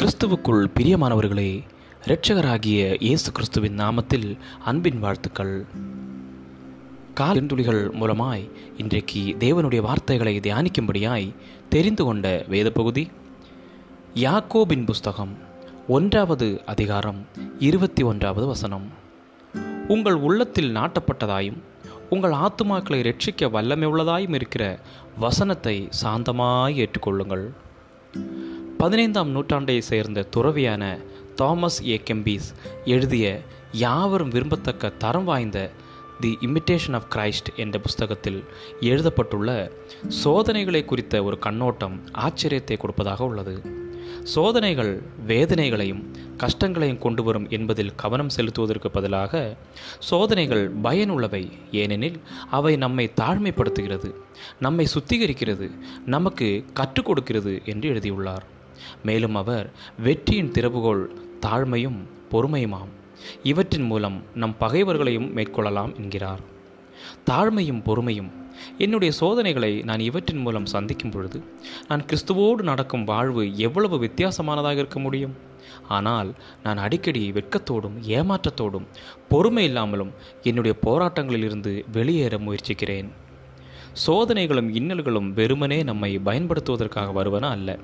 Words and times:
கிறிஸ்துவுக்குள் 0.00 0.66
பிரியமானவர்களே 0.78 1.64
இரட்சகராகிய 2.06 2.96
இயேசு 3.00 3.32
கிறிஸ்துவின் 3.32 3.76
நாமத்தில் 3.76 4.38
அன்பின் 4.64 4.98
வாழ்த்துக்கள். 4.98 5.66
காலந்துளிகள் 7.14 7.90
மூலமாய் 7.90 8.50
இன்றைக்கு 8.76 9.36
தேவனுடைய 9.38 9.80
வார்த்தைகளை 9.80 10.40
தியானிக்கும்படியாய் 10.40 11.34
தெரிந்து 11.68 12.04
கொண்ட 12.04 12.44
வேத 12.48 12.70
பகுதி 12.70 13.10
யாக்கோபின் 14.14 14.84
புஸ்தகம் 14.84 15.38
ஒன்றாவது 15.88 16.62
அதிகாரம் 16.66 17.26
இருபத்தி 17.58 18.02
ஒன்றாவது 18.02 18.46
வசனம். 18.46 18.88
உங்கள் 19.88 20.14
உள்ளத்தில் 20.14 20.76
நாட்டப்பட்டதாயும் 20.76 21.58
உங்கள் 22.10 22.32
ஆத்துமாக்களை 22.32 23.12
ரட்சிக்க 23.12 23.50
வல்லமை 23.50 23.88
உள்ளதாயும் 23.88 24.34
இருக்கிற 24.34 24.80
வசனத்தை 25.18 25.88
சாந்தமாய் 26.04 26.76
ஏற்றுக்கொள்ளுங்கள். 26.76 27.50
பதினைந்தாம் 28.80 29.30
நூற்றாண்டை 29.34 29.78
சேர்ந்த 29.78 30.26
துறவியான 30.36 30.98
தாமஸ் 31.34 31.86
ஏ. 31.86 32.00
கெம்பீஸ் 32.10 32.46
எழுதிய 32.84 33.40
யாவரும் 33.72 34.30
விரும்பத்தக்க 34.30 34.96
தரம் 34.96 35.24
வாய்ந்த 35.24 35.70
தி 36.20 36.38
இமிட்டேஷன் 36.40 36.96
ஆஃப் 36.98 37.08
கிரைஸ்ட் 37.14 37.50
என்ற 37.56 37.78
புஸ்தகத்தில் 37.78 38.44
எழுதப்பட்டுள்ள 38.80 39.70
சோதனைகளை 40.08 40.84
குறித்த 40.84 41.22
ஒரு 41.22 41.38
கண்ணோட்டம் 41.38 41.96
ஆச்சரியத்தை 42.12 42.76
கொடுப்பதாக 42.76 43.24
உள்ளது. 43.24 43.54
சோதனைகள் 44.24 45.02
வேதனைகளையும் 45.26 46.02
கஷ்டங்களையும் 46.36 46.98
கொண்டு 46.98 47.22
வரும் 47.22 47.46
என்பதில் 47.50 47.94
கவனம் 47.94 48.32
செலுத்துவதற்கு 48.36 48.88
பதிலாக 48.88 49.56
சோதனைகள் 49.98 50.64
பயனுள்ளவை 50.84 51.44
ஏனெனில் 51.72 52.20
அவை 52.50 52.76
நம்மை 52.76 53.10
தாழ்மைப்படுத்துகிறது 53.20 54.12
நம்மை 54.60 54.86
சுத்திகரிக்கிறது 54.94 55.68
நமக்கு 56.06 56.64
கற்றுக் 56.74 57.04
கொடுக்கிறது 57.04 57.62
என்று 57.64 57.88
எழுதியுள்ளார். 57.88 58.58
மேலும் 59.02 59.34
அவர் 59.34 59.70
வெற்றியின் 59.98 60.52
திறவுகோள் 60.52 61.04
தாழ்மையும் 61.46 61.98
பொறுமையுமாம். 62.32 62.92
இவற்றின் 63.42 63.86
மூலம் 63.86 64.22
நம் 64.34 64.56
பகைவர்களையும் 64.60 65.36
மேற்கொள்ளலாம் 65.36 65.96
என்கிறார். 65.96 66.40
தாழ்மையும் 67.30 67.82
பொறுமையும் 67.84 68.30
என்னுடைய 68.78 69.14
சோதனைகளை 69.14 69.82
நான் 69.82 70.00
இவற்றின் 70.00 70.38
மூலம் 70.38 70.66
சந்திக்கும் 70.66 71.10
பொழுது 71.10 71.42
நான் 71.88 72.02
கிறிஸ்துவோடு 72.02 72.62
நடக்கும் 72.62 73.04
வாழ்வு 73.04 73.58
எவ்வளவு 73.58 73.96
வித்தியாசமானதாக 73.98 74.72
இருக்க 74.72 74.98
முடியும்? 74.98 75.36
ஆனால் 75.88 76.34
நான் 76.62 76.76
அடிக்கடி 76.76 77.32
வெட்கத்தோடும் 77.32 77.96
ஏமாற்றத்தோடும் 78.08 78.86
பொறுமை 79.28 79.64
இல்லாமலும் 79.64 80.12
என்னுடைய 80.42 80.76
போராட்டங்களிலிருந்து 80.84 81.84
வெளியேற 81.92 82.38
முயற்சிக்கிறேன். 82.38 83.19
சோதனைகளும் 83.92 84.76
இன்னல்களும் 84.76 85.32
வெறுமனே 85.32 85.82
நம்மை 85.82 86.18
பயன்படுத்துவதற்காக 86.18 87.12
வருவன 87.12 87.48
அல்ல. 87.48 87.78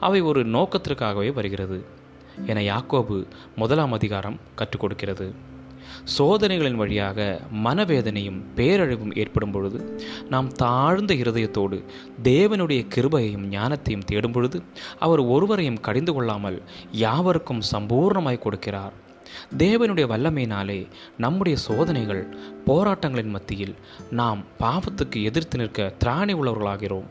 அவை 0.00 0.20
ஒரு 0.20 0.46
நோக்கத்திற்காகவே 0.46 1.32
வருகிறது. 1.32 1.84
என 2.46 2.60
யாக்கோபு 2.60 3.26
முதலாம் 3.56 3.92
அதிகாரம் 3.92 4.40
கற்றுக் 4.54 4.80
கொடுக்கிறது. 4.80 5.34
சோதனைகளின் 6.18 6.74
வழியாக 6.74 7.40
மனவேதனையும் 7.64 8.40
பேரழிவும் 8.56 9.18
ஏற்படும் 9.18 9.50
பொழுது 9.50 10.00
நாம் 10.30 10.48
தாழ்ந்த 10.48 11.14
இருதயத்தோடு 11.14 11.84
தேவனுடைய 12.22 12.86
கிருபையையும் 12.94 13.46
ஞானத்தையும் 13.50 14.04
தேடும் 14.04 14.32
பொழுது 14.32 14.62
அவர் 14.98 15.18
ஒருவரையும் 15.18 15.80
கடிந்து 15.80 16.12
கொள்ளாமல் 16.12 16.62
யாவருக்கும் 16.92 17.60
சம்பூர்ணமாய் 17.72 18.40
கொடுக்கிறார். 18.44 18.92
தேவனுடைய 19.58 20.06
வல்லமையினாலே 20.12 20.88
நம்முடைய 21.18 21.58
சோதனைகள் 21.58 22.22
போராட்டங்களின் 22.66 23.34
மத்தியில் 23.36 23.74
நாம் 24.10 24.44
பாவத்துக்கு 24.60 25.22
எதிர்த்து 25.22 25.58
நிற்க 25.58 25.92
திராணி 26.04 26.34
உள்ளவர்களாகிறோம். 26.40 27.08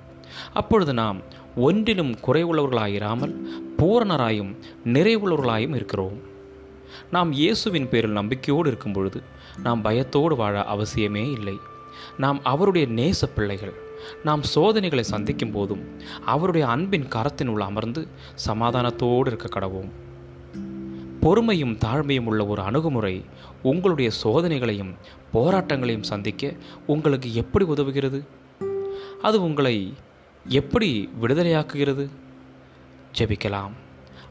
அப்பொழுது 0.54 0.94
நாம் 0.94 1.22
ஒன்றிலும் 1.56 2.14
குறைவுள்ளவர்களாயிராமல் 2.26 3.34
பூரணராயும் 3.78 4.52
நிறைவுள்ளவர்களாயும் 4.86 5.76
இருக்கிறோம். 5.76 6.18
நாம் 7.12 7.32
இயேசுவின் 7.32 7.90
பேரில் 7.90 8.18
நம்பிக்கையோடு 8.20 8.68
இருக்கும் 8.68 8.94
பொழுது 8.94 9.22
நாம் 9.64 9.82
பயத்தோடு 9.82 10.36
வாழ 10.36 10.66
அவசியமே 10.76 11.32
இல்லை. 11.32 11.58
நாம் 12.18 12.40
அவருடைய 12.44 12.88
நேச 12.88 13.26
பிள்ளைகள் 13.36 13.74
நாம் 14.24 14.44
சோதனைகளை 14.44 15.04
சந்திக்கும் 15.04 15.52
போதும் 15.52 15.84
அவருடைய 16.26 16.68
அன்பின் 16.68 17.08
கரத்தின் 17.16 17.48
உள்ள 17.48 17.64
அமர்ந்து 17.66 18.08
சமாதானத்தோடு 18.48 19.28
இருக்க 19.28 19.48
கடவோம். 19.48 19.92
பொறுமையும் 21.22 21.78
தாழ்மையும் 21.78 22.26
உள்ள 22.26 22.46
ஒரு 22.46 22.62
அணுகுமுறை 22.62 23.26
உங்களுடைய 23.62 24.12
சோதனைகளையும் 24.24 24.94
போராட்டங்களையும் 25.34 26.02
சந்திக்க 26.02 26.54
உங்களுக்கு 26.86 27.36
எப்படி 27.36 27.66
உதவுகிறது? 27.66 28.24
அது 29.22 29.44
உங்களை 29.44 29.94
எப்படி 30.48 31.10
விடுதலையாக்குகிறது? 31.22 32.10
ஜெபிக்கலாம். 33.18 33.72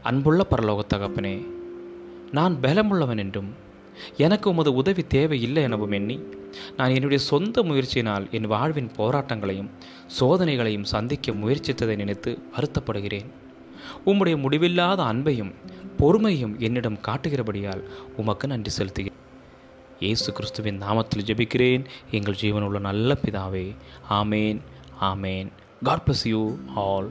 அன்புள்ள 0.02 0.46
பரலோக 0.50 0.78
தகப்பனே 0.94 1.46
நான் 2.30 2.58
பலமுள்ளவன் 2.62 3.18
என்றும் 3.18 3.54
எனக்கு 4.16 4.50
உமது 4.50 4.74
உதவி 4.74 5.06
தேவையில்லை 5.06 5.62
எனவும் 5.62 5.90
எண்ணி 5.90 6.20
நான் 6.76 6.94
என்னுடைய 6.94 7.18
சொந்த 7.18 7.62
முயற்சியினால் 7.62 8.30
என் 8.30 8.46
வாழ்வின் 8.46 8.90
போராட்டங்களையும் 8.96 9.68
சோதனைகளையும் 10.20 10.82
சந்திக்க 10.82 11.32
முயற்சித்ததை 11.32 11.96
நினைத்து 11.96 12.38
வருத்தப்படுகிறேன். 12.56 13.26
உம்முடைய 14.06 14.36
முடிவில்லாத 14.36 15.02
அன்பையும் 15.02 15.52
பொறுமையும் 16.00 16.58
என்னிடம் 16.58 16.98
காட்டுகிறபடியால் 17.08 17.82
உமக்கு 18.16 18.46
நன்றி 18.48 18.70
செலுத்துகிறேன். 18.78 19.18
இயேசு 20.00 20.32
கிறிஸ்துவின் 20.32 20.82
நாமத்தில் 20.82 21.26
ஜெபிக்கிறேன். 21.30 21.84
எங்கள் 22.10 22.38
ஜீவனுள்ள 22.40 22.80
நல்ல 22.80 23.16
பிதாவே 23.24 23.76
ஆமேன் 24.10 24.60
ஆமேன். 25.00 25.48
God 25.82 26.02
bless 26.06 26.24
you 26.24 26.56
all 26.74 27.10